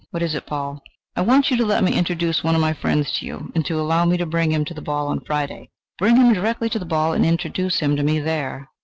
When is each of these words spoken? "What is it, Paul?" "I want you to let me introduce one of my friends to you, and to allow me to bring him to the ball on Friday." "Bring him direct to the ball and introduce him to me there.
"What 0.09 0.23
is 0.23 0.33
it, 0.33 0.47
Paul?" 0.47 0.81
"I 1.15 1.21
want 1.21 1.51
you 1.51 1.57
to 1.57 1.63
let 1.63 1.83
me 1.83 1.93
introduce 1.93 2.43
one 2.43 2.55
of 2.55 2.61
my 2.61 2.73
friends 2.73 3.11
to 3.19 3.25
you, 3.27 3.51
and 3.53 3.63
to 3.67 3.79
allow 3.79 4.03
me 4.03 4.17
to 4.17 4.25
bring 4.25 4.51
him 4.51 4.65
to 4.65 4.73
the 4.73 4.81
ball 4.81 5.09
on 5.09 5.19
Friday." 5.19 5.69
"Bring 5.99 6.15
him 6.15 6.33
direct 6.33 6.71
to 6.71 6.79
the 6.79 6.85
ball 6.85 7.13
and 7.13 7.23
introduce 7.23 7.81
him 7.81 7.95
to 7.97 8.01
me 8.01 8.19
there. 8.19 8.71